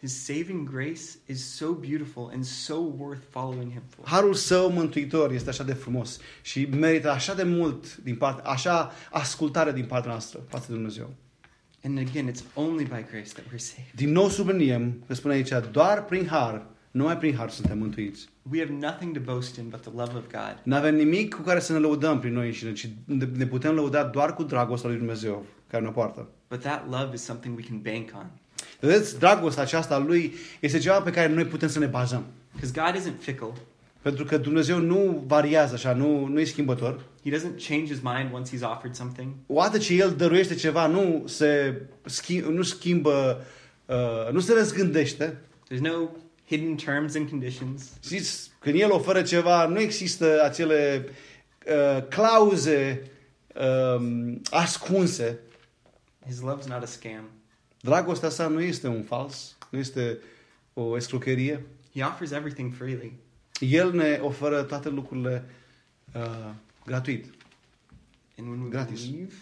[0.00, 4.06] His saving grace is so beautiful and so worth following him for.
[4.06, 8.92] Harul său mântuitor este așa de frumos și merită așa de mult din parte, așa
[9.10, 11.14] ascultare din partea noastră față de Dumnezeu.
[11.84, 13.92] And again, it's only by grace that we're saved.
[13.94, 18.28] Din nou subliniem că spune aici, doar prin har, numai prin har suntem mântuiți.
[18.50, 20.58] We have nothing to boast in but the love of God.
[20.62, 22.88] Nu avem nimic cu care să ne lăudăm prin noi înșine, ci
[23.36, 26.28] ne putem lăuda doar cu dragostea lui Dumnezeu care ne poartă.
[26.48, 28.26] But that love is something we can bank on.
[28.80, 32.24] Vedeți, dragostea aceasta a lui este ceva pe care noi putem să ne bazăm.
[32.52, 33.52] Because God isn't fickle.
[34.02, 37.04] Pentru că Dumnezeu nu variază așa, nu, nu e schimbător.
[37.24, 39.32] He doesn't change his mind once he's offered something.
[39.46, 43.44] Odată ce El dăruiește ceva, nu se schimb, nu schimbă,
[43.86, 45.36] uh, nu se răzgândește.
[45.70, 46.08] There's no
[46.46, 47.90] hidden terms and conditions.
[48.04, 51.04] Știți, când El oferă ceva, nu există acele
[51.66, 53.10] uh, clauze
[53.96, 55.38] um, ascunse.
[56.26, 57.24] His love's not a scam.
[57.80, 60.18] Dragostea sa nu este un fals, nu este
[60.74, 61.64] o escrocherie.
[61.94, 63.12] He offers everything freely.
[63.60, 65.44] El ne oferă toate lucrurile
[66.14, 66.50] uh,
[66.86, 67.24] gratuit.
[68.38, 69.04] And when we Gratis.
[69.06, 69.34] believe,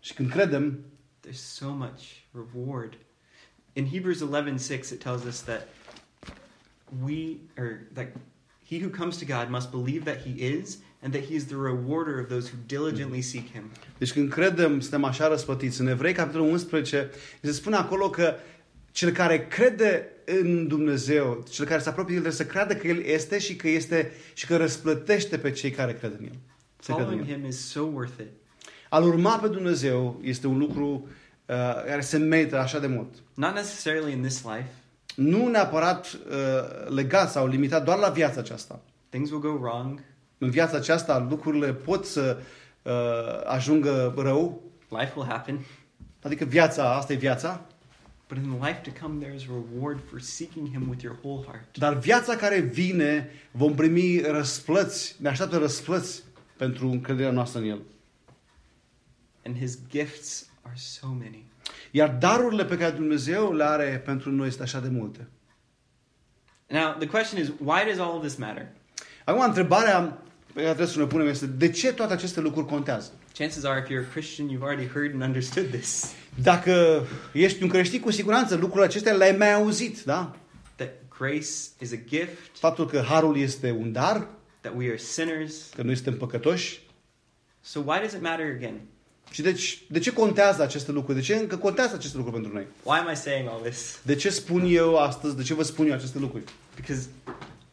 [0.00, 0.78] Și când credem,
[1.26, 2.00] there's so much
[2.32, 2.98] reward.
[3.72, 5.68] In Hebrews 11:6 it tells us that
[7.04, 8.06] we or that
[8.68, 11.56] he who comes to God must believe that he is and that he is the
[11.56, 13.70] rewarder of those who diligently seek him.
[13.98, 15.80] Deci când credem, suntem așa răspătiți.
[15.80, 17.10] În Evrei, capitolul 11,
[17.42, 18.34] se spune acolo că
[18.90, 22.86] cel care crede în Dumnezeu, cel care se apropie de El, trebuie să creadă că
[22.86, 26.38] El este și că este și că răsplătește pe cei care cred în El.
[26.78, 27.36] Se cred în Following El.
[27.36, 28.30] him is so worth it.
[28.88, 31.08] Al urma pe Dumnezeu este un lucru
[31.46, 33.14] uh, care se merită așa de mult.
[33.34, 34.68] Not necessarily in this life.
[35.16, 38.80] Nu neapărat uh, legat sau limitat doar la viața aceasta.
[39.08, 40.04] Things will go wrong.
[40.38, 42.38] În viața aceasta lucrurile pot să
[42.82, 42.92] uh,
[43.46, 45.58] ajungă rău, Life will happen.
[46.22, 47.66] adică viața, asta e viața,
[48.28, 51.44] But in the life to come, there is reward for seeking Him with your whole
[51.46, 51.78] heart.
[51.78, 56.22] dar viața care vine vom primi răsplăți, ne așteaptă răsplăți
[56.56, 57.80] pentru încrederea noastră în El.
[59.46, 61.44] And His gifts are so many.
[61.90, 65.28] Iar darurile pe care Dumnezeu le are pentru noi este așa de multe.
[66.66, 68.68] Now, the question is, why does all of this matter?
[69.24, 70.00] Acum, întrebarea
[70.46, 73.10] pe care trebuie să ne punem este de ce toate aceste lucruri contează?
[73.38, 76.12] Chances are, if you're a Christian, you've already heard and understood this.
[76.42, 80.36] Dacă ești un creștin, cu siguranță lucrurile acestea le-ai mai auzit, da?
[80.76, 81.46] That grace
[81.78, 84.28] is a gift, Faptul că harul este un dar,
[84.60, 85.54] that we are sinners.
[85.74, 86.80] că noi suntem păcătoși.
[87.60, 88.80] So, why does it matter again?
[89.32, 91.18] Și deci, de ce contează aceste lucruri?
[91.18, 92.66] De ce încă contează aceste lucruri pentru noi?
[92.82, 93.98] Why am I saying all this?
[94.02, 96.44] De ce spun eu astăzi, de ce vă spun eu aceste lucruri?
[96.74, 97.08] Because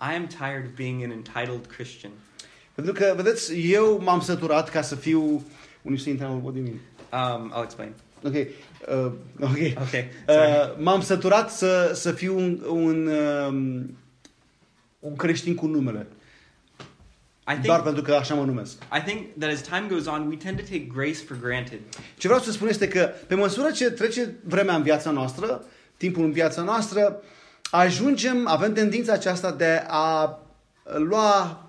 [0.01, 2.11] I am tired of being an entitled Christian.
[2.75, 5.45] Pentru că, vedeți, eu m-am săturat ca să fiu...
[5.81, 6.79] Unii se intră în what do you mean?
[7.41, 7.93] Um, I'll explain.
[8.23, 8.33] Ok.
[8.33, 9.49] Uh, ok.
[9.81, 10.51] Okay, sorry.
[10.51, 13.07] Uh, m-am săturat să, să fiu un, un,
[13.47, 13.97] um,
[14.99, 16.07] un creștin cu numele.
[17.49, 18.71] I think Doar pentru că așa mă numesc.
[18.73, 21.79] I think that as time goes on, we tend to take grace for granted.
[22.17, 25.65] Ce vreau să spun este că pe măsură ce trece vremea în viața noastră,
[25.97, 27.21] timpul în viața noastră,
[27.71, 30.39] ajungem, avem tendința aceasta de a
[30.97, 31.63] lua,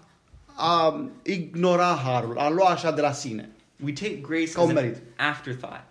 [0.55, 3.49] a ignora harul, a lua așa de la sine.
[3.85, 4.97] We take grace Ca un as an merit.
[5.17, 5.85] afterthought.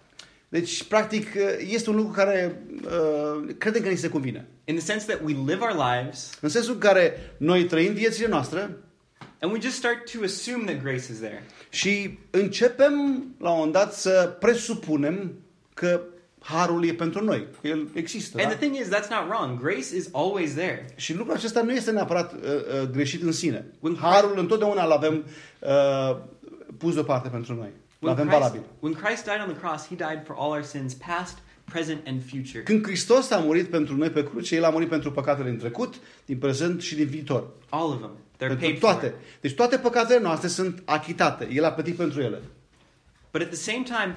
[0.49, 1.28] Deci, practic,
[1.69, 4.47] este un lucru care uh, credem că ni se convine.
[4.65, 8.28] In the sense that we live our lives În sensul în care noi trăim viețile
[8.28, 8.69] noastre
[9.41, 11.43] and we just start to assume that grace is there.
[11.69, 15.34] și începem la un moment dat să presupunem
[15.73, 16.02] că
[16.39, 17.47] harul e pentru noi.
[17.62, 18.38] că El există.
[18.41, 18.56] And Da?
[18.56, 19.60] the thing is, that's not wrong.
[19.62, 20.86] Grace is always there.
[20.95, 22.39] Și lucrul acesta nu este neapărat uh,
[22.82, 23.65] uh, greșit în sine.
[23.80, 25.25] When Harul întotdeauna îl avem
[25.60, 26.17] uh,
[26.78, 27.67] pus deoparte pentru noi.
[27.99, 28.62] Îl When avem Christ, valabil.
[28.80, 31.38] when Christ died on the cross, he died for all our sins, past,
[31.72, 32.64] present, and future.
[32.64, 35.96] Când Hristos a murit pentru noi pe cruce, El a murit pentru păcatele din trecut,
[36.26, 37.48] din prezent și din viitor.
[37.70, 38.12] All of them.
[38.12, 39.08] They're pentru paid toate.
[39.08, 39.20] for.
[39.42, 41.48] Deci toate păcatele noastre sunt achitate.
[41.52, 42.42] El a plătit pentru ele.
[43.32, 44.16] But at the same time,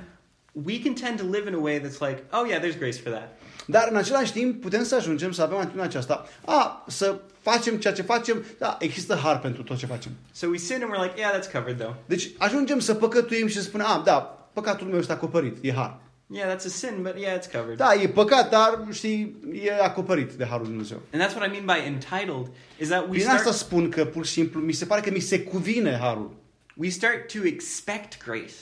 [0.52, 3.12] we can tend to live in a way that's like, oh yeah, there's grace for
[3.12, 3.38] that.
[3.66, 6.28] Dar în același timp putem să ajungem să avem atitudinea aceasta.
[6.44, 10.12] A, să facem ceea ce facem, da, există har pentru tot ce facem.
[10.32, 11.94] So we sin and we're like, yeah, that's covered though.
[12.06, 14.18] Deci ajungem să păcătuim și să spunem, a, da,
[14.52, 16.00] păcatul meu este acoperit, e har.
[16.34, 17.76] Yeah, that's a sin, but yeah, it's covered.
[17.76, 21.00] Da, e păcat, dar știi, e acoperit de harul lui Dumnezeu.
[21.12, 22.46] And that's what I mean by entitled,
[22.78, 25.10] is that we Prin asta start, spun că pur și simplu mi se pare că
[25.10, 26.34] mi se cuvine harul.
[26.76, 28.54] we start to expect grace.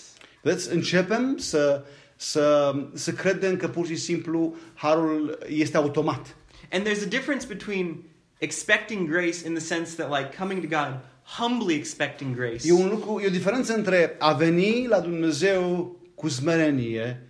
[0.43, 1.85] Vedeți, începem să,
[2.17, 6.37] să, să credem că pur și simplu harul este automat.
[6.73, 8.03] And there's a difference between
[8.39, 10.99] expecting grace in the sense that like coming to God,
[11.39, 16.29] humbly expecting grace, E un lucru, e o diferență între a veni la Dumnezeu cu
[16.29, 17.29] smerenie, uh,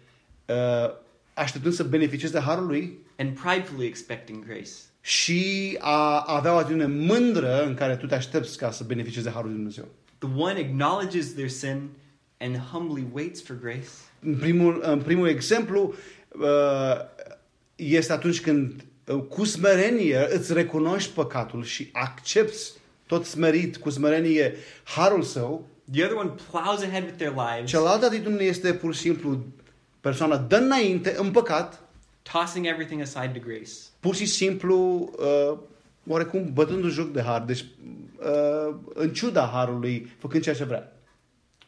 [1.35, 4.71] așteptând să beneficiezi de harul lui, and pridefully expecting grace.
[5.01, 9.33] și a avea o atitudine mândră în care tu te aștepți ca să beneficiezi de
[9.33, 9.89] harul lui Dumnezeu.
[10.19, 11.89] The one acknowledges their sin
[12.39, 13.89] and humbly waits for grace.
[14.21, 15.95] În primul, în primul exemplu
[16.29, 16.97] uh,
[17.77, 22.59] este atunci când uh, cu smerenie îți recunoști păcatul și accepti
[23.07, 25.69] tot smerit, cu smerenie, harul său.
[25.93, 29.45] The other one plows ahead with their lives, Cealaltă atitudine este pur și simplu
[30.01, 31.83] persoana dă înainte în păcat,
[32.33, 33.71] tossing everything aside to grace.
[34.01, 34.77] pur și simplu
[35.53, 35.59] uh,
[36.07, 37.65] oarecum bătându joc de har, deci
[38.19, 40.93] uh, în ciuda harului, făcând ceea ce vrea.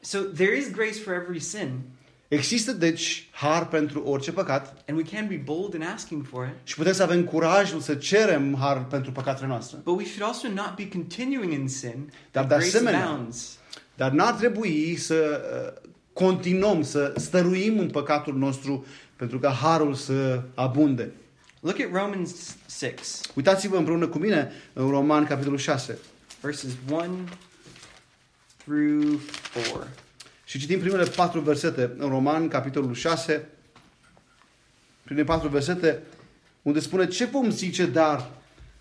[0.00, 1.80] So there is grace for every sin,
[2.28, 6.54] Există deci har pentru orice păcat and we can be bold in asking for it.
[6.68, 9.78] și putem să avem curajul să cerem har pentru păcatele noastre.
[9.84, 12.12] But we should also not be continuing in sin.
[12.30, 13.58] Dar that de grace asemenea- abounds.
[13.96, 15.40] Dar n-ar trebui să
[15.84, 21.12] uh, continuăm să stăruim în păcatul nostru pentru că harul să abunde.
[21.60, 25.98] Look at Romans 6, Uitați-vă împreună cu mine în Roman, capitolul 6.
[26.40, 27.00] verses 1
[28.64, 29.20] through
[29.54, 29.86] 4.
[30.44, 33.48] Și citim primele patru versete în Roman, capitolul 6.
[35.02, 36.02] Primele patru versete
[36.62, 38.30] unde spune ce vom zice dar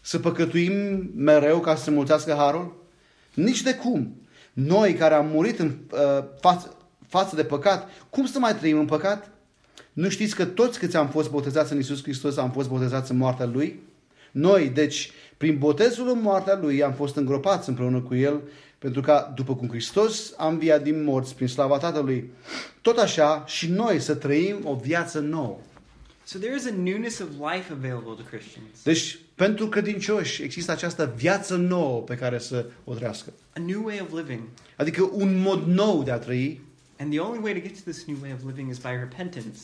[0.01, 2.85] să păcătuim mereu ca să se mulțească harul?
[3.33, 4.15] Nici de cum.
[4.53, 6.75] Noi care am murit în uh, față,
[7.11, 9.31] față de păcat, cum să mai trăim în păcat?
[9.93, 13.17] Nu știți că toți câți am fost botezați în Isus Hristos am fost botezați în
[13.17, 13.79] moartea Lui?
[14.31, 18.41] Noi, deci, prin botezul în moartea Lui am fost îngropați împreună cu El,
[18.79, 22.31] pentru că, după cum Hristos a înviat din morți prin slava Tatălui,
[22.81, 25.57] tot așa și noi să trăim o viață nouă.
[26.23, 31.13] So there is a newness of life available to Christians, Deci, pentru credincioși există această
[31.15, 33.33] viață nouă pe care să o trăiască.
[33.55, 34.41] a new way of living.
[34.77, 36.61] Adică un mod nou de a trăi.
[37.01, 39.59] And the only way to get to this new way of living is by repentance.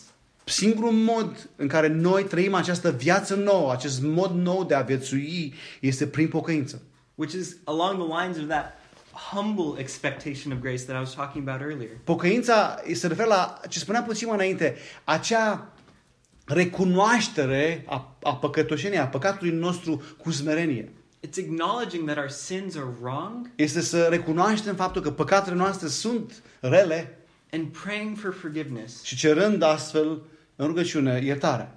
[0.45, 5.53] Singurul mod în care noi trăim această viață nouă, acest mod nou de a viețui,
[5.79, 6.81] este prin pocăință.
[7.15, 8.79] which is along the lines of that
[9.31, 11.89] humble expectation of grace that I was talking about earlier.
[12.03, 15.73] Pocăința se referă la ce spuneam puțin mai înainte, acea
[16.45, 20.91] recunoaștere a, a păcătoșeniei, a păcatului nostru cu smerenie.
[21.27, 26.43] It's acknowledging that our sins are wrong Este să recunoaștem faptul că păcatele noastre sunt
[26.59, 27.17] rele
[27.51, 30.21] and praying for forgiveness, și cerând astfel
[30.55, 31.71] în rugăciune iertarea.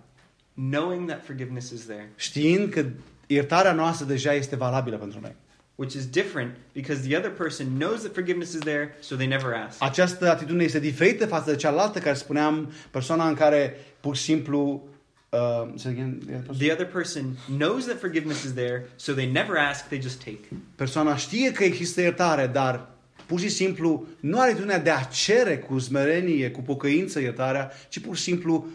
[0.54, 2.84] knowing that forgiveness is there, Știind că
[3.26, 5.34] iertarea noastră deja este valabilă pentru noi.
[5.74, 9.52] which is different because the other person knows that forgiveness is there, so they never
[9.66, 9.82] ask.
[9.82, 14.88] Această atitudine este diferită față de cealaltă care spuneam, persoana în care pur și simplu
[15.30, 15.38] uh,
[15.74, 19.56] say again, yeah, persoana- The other person knows that forgiveness is there, so they never
[19.56, 20.38] ask, they just take.
[20.74, 22.88] persoana știe că există iertare, dar
[23.30, 28.00] pur și simplu nu are atitudinea de a cere cu smerenie, cu pocăință iertarea, ci
[28.00, 28.66] pur și simplu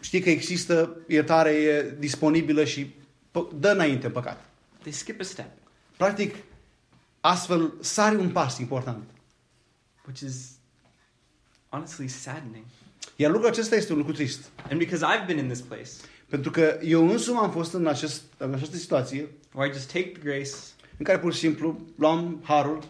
[0.00, 2.84] știe că există iertare e disponibilă și
[3.30, 4.44] pă- dă înainte în păcat.
[4.80, 5.50] They skip a step,
[5.96, 6.34] Practic,
[7.20, 9.02] astfel sari un pas important.
[10.06, 10.50] which is
[11.68, 12.64] honestly saddening.
[13.16, 14.40] Iar lucrul acesta este un lucru trist.
[14.70, 15.90] And because I've been in this place
[16.28, 20.08] Pentru că eu însumi am fost în, acest, în această situație where I just take
[20.08, 20.50] the grace,
[20.98, 22.82] în care pur și simplu luam harul,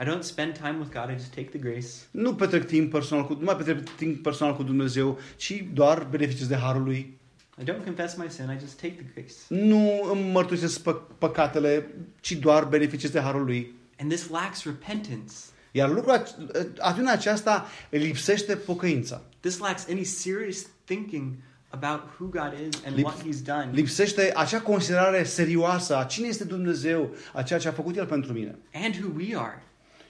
[0.00, 3.26] I don't spend time with God, I just take the grace, nu petrec timp personal
[3.26, 7.16] cu, nu mai petrec timp personal cu Dumnezeu, ci doar beneficiez de harul lui.
[7.60, 9.34] I don't confess my sin, I just take the grace.
[9.48, 11.86] Nu îmi mărturisesc pă- păcatele,
[12.20, 13.74] ci doar beneficiez de harul lui.
[14.00, 15.32] And this lacks repentance.
[15.72, 16.36] Iar lucrul, ac-
[16.78, 19.22] atitudinea aceasta lipsește pocăința.
[19.40, 21.32] This lacks any serious thinking
[21.68, 26.26] about who God is and Lip- what He's done Lipsește acea considerare serioasă a cine
[26.26, 28.58] este Dumnezeu, a ceea ce a făcut El pentru mine.
[28.72, 29.62] and who we are.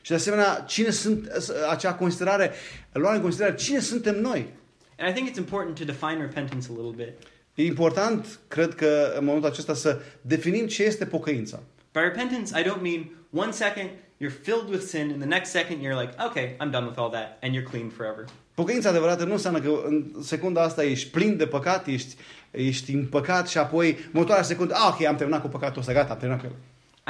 [0.08, 1.30] Și de asemenea, cine sunt,
[1.70, 2.52] acea considerare,
[2.92, 4.52] luarea în considerare, cine suntem noi.
[4.98, 7.26] And I think it's important to define repentance a little bit.
[7.54, 11.60] E important, cred că, în momentul acesta să definim ce este pocăința.
[11.92, 13.88] By repentance, I don't mean one second
[14.22, 17.10] you're filled with sin, and the next second you're like, okay, I'm done with all
[17.10, 18.24] that, and you're clean forever.
[18.54, 22.16] Pocăința adevărată nu înseamnă că în secunda asta ești plin de păcat, ești,
[22.50, 25.92] ești în păcat și apoi, în următoarea secundă, ah, ok, am terminat cu păcatul ăsta,
[25.92, 26.56] gata, am terminat cu el.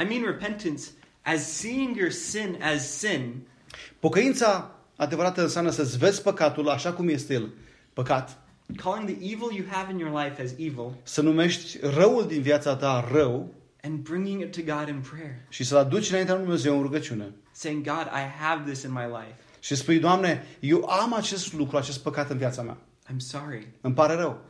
[0.05, 0.83] I mean repentance
[1.21, 3.47] as seeing your sin as sin
[3.99, 7.49] Pocăința adevărată înseamnă să-ți vezi păcatul așa cum este el,
[7.93, 8.37] păcat,
[8.75, 12.75] calling the evil you have in your life as evil să numești răul din viața
[12.75, 16.75] ta rău and bringing it to God in prayer, și să-l aduci înaintea lui Dumnezeu
[16.75, 17.31] în rugăciune.
[17.51, 19.35] saying, God, I have this in my life.
[19.59, 22.77] Și spui, Doamne, eu am acest lucru, acest păcat în viața mea.
[23.11, 23.67] I'm sorry.
[23.81, 24.41] Îmi pare rău.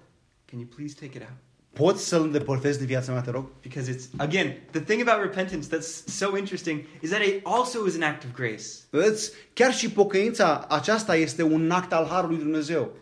[0.45, 1.37] Can you please take it out?
[1.73, 3.49] Poți să-l îndepărtezi din viața mea, te rog?
[3.61, 7.95] Because it's, again, the thing about repentance that's so interesting is that it also is
[7.95, 8.63] an act of grace.
[8.89, 9.31] Vedeți?
[9.53, 12.95] Chiar și pocăința aceasta este un act al Harului lui Dumnezeu.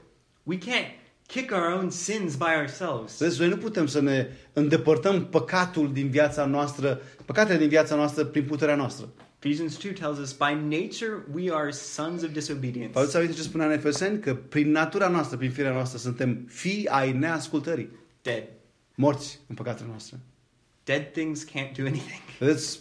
[0.43, 3.17] We can't kick our own sins by ourselves.
[3.17, 8.25] Vedeți, noi nu putem să ne îndepărtăm păcatul din viața noastră, păcatele din viața noastră
[8.25, 9.09] prin puterea noastră.
[9.39, 12.91] Ephesians 2 tells us, by nature we are sons of disobedience.
[12.91, 14.19] Vă aduceți aminte ce spunea în Efeseni?
[14.19, 17.89] Că prin natura noastră, prin firea noastră, suntem fii ai neascultării.
[18.21, 18.43] Dead.
[18.99, 20.19] Morți în păcatele noastre.
[20.83, 22.21] Dead things can't do anything.
[22.39, 22.79] Vedeți?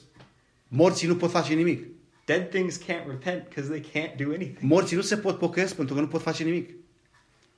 [0.69, 1.85] Morții nu pot face nimic.
[2.25, 4.59] Dead things can't repent because they can't do anything.
[4.61, 6.71] Morții nu se pot pocăiesc pentru că nu pot face nimic.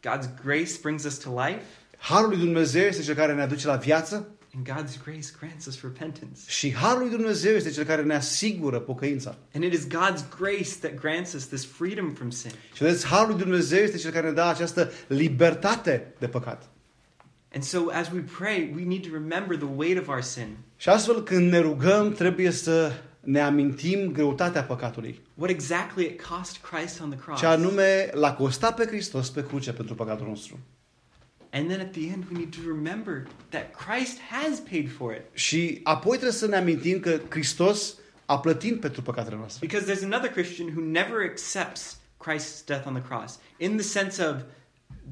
[0.09, 1.63] God's grace brings us to life,
[1.99, 5.81] Harul lui Dumnezeu este cel care ne aduce la viață and God's grace grants us
[5.83, 6.41] repentance.
[6.47, 9.39] și Harul lui Dumnezeu este cel care ne asigură pocăința.
[9.55, 12.51] And it is God's grace that grants us this freedom from sin.
[12.75, 16.71] Și vedeți, Harul lui Dumnezeu este cel care ne dă această libertate de păcat.
[17.55, 20.57] And so as we pray, we need to remember the weight of our sin.
[20.77, 25.21] Și astfel, când ne rugăm, trebuie să ne amintim greutatea păcatului.
[25.35, 27.41] What exactly it cost Christ on the cross.
[27.41, 30.59] Ce anume l-a costat pe Hristos pe cruce pentru păcatul nostru.
[31.51, 35.23] And then at the end, we need to remember that Christ has paid for it.
[35.33, 37.95] Și apoi trebuie să ne amintim că Hristos
[38.27, 39.67] a plătit pentru păcatele noastre.
[39.67, 44.25] Because there's another Christian who never accepts Christ's death on the cross in the sense
[44.25, 44.37] of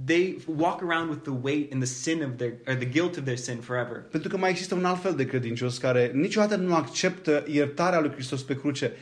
[0.05, 3.25] they walk around with the weight and the sin of their or the guilt of
[3.25, 3.97] their sin forever.
[4.11, 8.11] Pentru că mai există un alt fel de credincios care niciodată nu acceptă iertarea lui
[8.11, 8.93] Hristos pe cruce.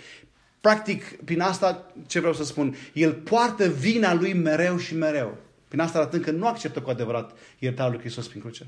[0.61, 5.37] Practic, prin asta ce vreau să spun, el poartă vina lui mereu și mereu.
[5.69, 8.67] Prin asta arătând că nu acceptă cu adevărat iertarea lui Hristos prin cruce.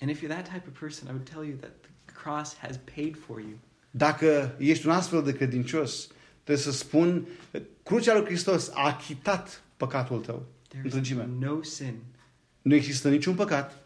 [0.00, 2.78] And if you're that type of person, I would tell you that the cross has
[2.94, 3.58] paid for you.
[3.90, 6.08] Dacă ești un astfel de credincios,
[6.44, 7.26] trebuie să spun,
[7.82, 10.46] crucea lui Hristos a achitat păcatul tău.
[10.72, 11.28] There is Întregime.
[11.38, 11.94] no sin.
[12.62, 13.76] Nu există niciun păcat.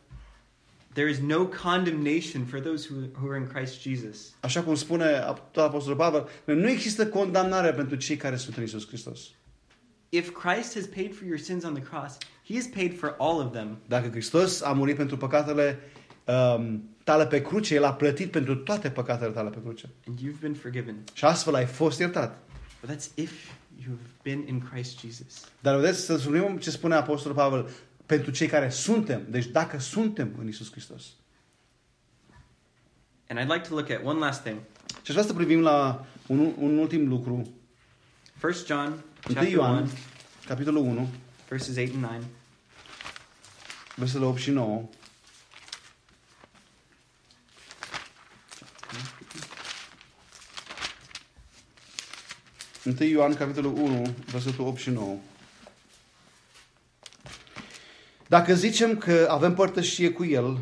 [0.92, 4.34] There is no condemnation for those who, who are in Christ Jesus.
[4.40, 5.06] Așa cum spune
[5.50, 9.20] tot Apostolul Pavel, nu există condamnare pentru cei care sunt în Isus Hristos.
[10.08, 12.16] If Christ has paid for your sins on the cross,
[12.48, 13.78] he has paid for all of them.
[13.88, 15.78] Dacă Hristos a murit pentru păcatele
[16.24, 19.88] um, tale pe cruce, El a plătit pentru toate păcatele tale pe cruce.
[20.08, 20.96] And you've been forgiven.
[21.12, 22.38] Și astfel ai fost iertat.
[22.80, 23.32] But that's if
[23.84, 25.44] you have been in Christ Jesus.
[25.60, 27.70] Dar vedeți, să spunem ce spune Apostolul Pavel,
[28.06, 31.04] pentru cei care suntem, deci dacă suntem în Isus Hristos.
[33.28, 34.58] And I'd like to look at one last thing.
[34.86, 37.32] Și aș vrea să privim la un, un ultim lucru.
[38.42, 39.00] 1 John 1
[39.34, 39.90] chapter Ioan, 1,
[40.46, 41.08] capitolul 1,
[41.48, 42.20] verses 8 and 9.
[43.96, 44.82] versetele 8 și 9.
[52.86, 55.16] Întâi Ioan, capitolul 1, versetul 8 și 9.
[58.28, 60.58] Dacă zicem că avem părtășie cu El,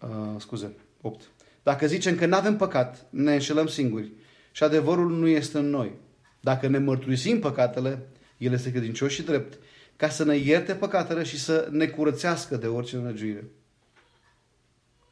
[0.00, 1.22] uh, scuze, 8.
[1.62, 4.12] Dacă zicem că nu avem păcat, ne înșelăm singuri
[4.52, 5.92] și adevărul nu este în noi.
[6.40, 8.06] Dacă ne mărturisim păcatele,
[8.36, 9.58] El este credincios și drept,
[9.96, 13.44] ca să ne ierte păcatele și să ne curățească de orice năgiuire.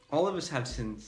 [0.08, 1.02] All of us have sins.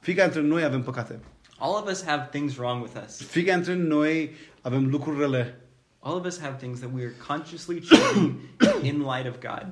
[0.00, 1.20] Fiecare dintre noi avem păcate.
[1.60, 3.22] All of us have things wrong with us.
[3.22, 4.30] Fiecare dintre noi
[4.62, 5.54] avem lucruri rele.
[6.00, 8.40] All of us have things that we are consciously choosing
[8.82, 9.66] in light of God.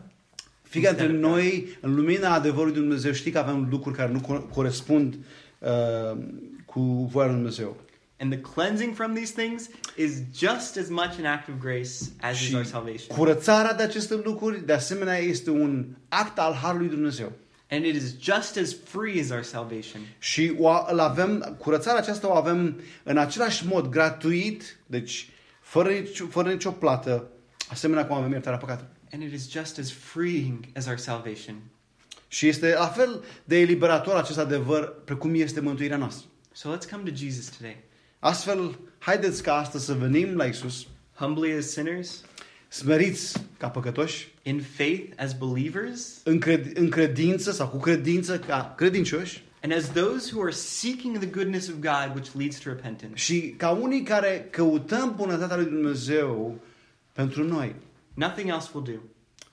[0.62, 1.30] Fiecare Instead dintre of God.
[1.30, 5.14] noi, în lumina adevărului lui Dumnezeu, știi că avem lucruri care nu corespund
[5.59, 6.18] uh,
[6.64, 6.80] cu
[7.11, 7.76] voia lui Dumnezeu.
[8.18, 12.41] And the cleansing from these things is just as much an act of grace as
[12.41, 13.16] is our salvation.
[13.16, 17.32] curățarea de aceste lucruri, de asemenea, este un act al Harului Dumnezeu.
[17.71, 20.03] And it is just as free as our salvation.
[20.19, 25.29] Și o, îl avem, curățarea aceasta o avem în același mod, gratuit, deci
[25.61, 27.31] fără, nici, fără nicio plată,
[27.69, 28.91] asemenea cum avem iertarea păcatelor.
[29.12, 31.62] And it is just as freeing as our salvation.
[32.29, 36.27] Și este la fel de eliberator acest adevăr precum este mântuirea noastră.
[36.53, 37.85] So let's come to Jesus today.
[38.19, 42.25] Astfel, haideți ca astăzi să venim la Isus, Humbly as sinners,
[42.69, 48.75] smeriți ca păcătoși, in faith as believers, în, cred, în credință sau cu credință ca
[48.77, 53.14] credincioși and as those who are seeking the goodness of God which leads to repentance.
[53.14, 56.59] și ca unii care căutăm bunătatea lui Dumnezeu
[57.12, 57.75] pentru noi.
[58.14, 59.01] Nothing else will do.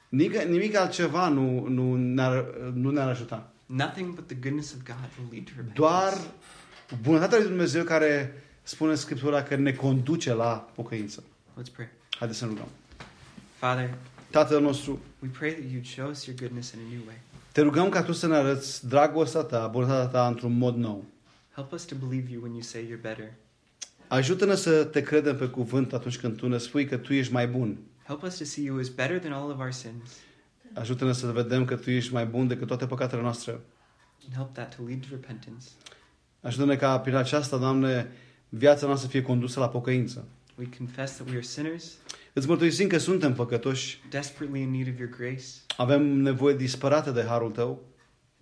[0.10, 3.54] Nimic, nimic altceva nu, nu, ne-ar, nu ne-ar ajuta.
[3.66, 5.80] Nothing but the goodness of God will lead to repentance.
[5.80, 6.14] Doar
[7.02, 11.24] bunătatea lui Dumnezeu care spune în Scriptura că ne conduce la pocăință.
[11.60, 11.88] Let's pray.
[12.10, 12.68] Haideți să ne rugăm.
[13.64, 13.98] Father,
[14.30, 17.16] Tatăl nostru, we pray that you'd show us your goodness in a new way.
[17.52, 21.04] te rugăm ca Tu să ne arăți dragostea Ta, bunătatea Ta într-un mod nou.
[21.54, 23.34] Help us to believe you when you say you're better.
[24.08, 27.48] Ajută-ne să te credem pe cuvânt atunci când Tu ne spui că Tu ești mai
[27.48, 27.78] bun.
[28.06, 30.10] Help us to see you as better than all of our sins.
[30.74, 33.52] Ajută-ne să vedem că Tu ești mai bun decât toate păcatele noastre.
[34.26, 35.66] And help that to lead to repentance.
[36.42, 38.12] Ajută-ne ca prin aceasta, Doamne,
[38.50, 40.28] viața noastră să fie condusă la pocăință.
[40.58, 41.92] We confess that we are sinners,
[42.34, 45.44] Îți mărturisim că suntem păcătoși, desperately in need of your grace,
[45.78, 47.92] avem nevoie disperată de harul Tău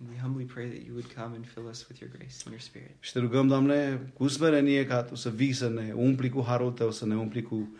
[0.00, 2.50] and we humbly pray that you would come and fill us with your grace and
[2.50, 2.90] your spirit.
[3.00, 6.72] și te rugăm, Doamne, cu smerenie ca Tu să vii să ne umpli cu harul
[6.72, 7.76] Tău, să ne umpli cu,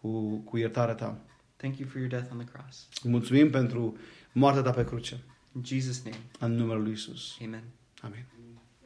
[0.00, 1.20] cu, cu iertarea Ta.
[1.56, 2.88] Thank you for your death on the cross.
[3.02, 3.96] Mulțumim pentru
[4.32, 5.20] moartea Ta pe cruce.
[5.54, 7.36] In Jesus' name, În numele Lui Isus.
[7.44, 7.62] amen.
[8.00, 8.24] Amin.